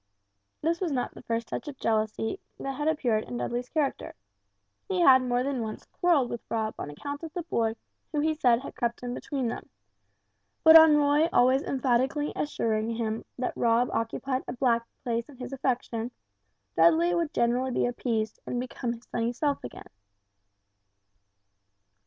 [0.63, 4.15] This was not the first touch of jealousy that had appeared in Dudley's character.
[4.89, 7.75] He had more than once quarrelled with Roy on account of the boy
[8.11, 9.69] who he said had crept in between them,
[10.63, 15.53] but on Roy always emphatically assuring him that Rob occupied a back place in his
[15.53, 16.17] affections,
[16.75, 19.85] Dudley would generally be appeased and become his sunny self again.